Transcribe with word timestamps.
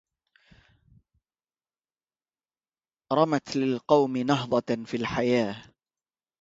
رمت 3.13 3.55
للقوم 3.55 4.17
نهضة 4.17 4.85
في 4.85 4.97
الحياة 4.97 5.63